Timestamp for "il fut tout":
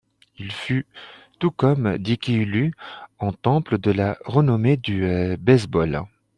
0.39-1.51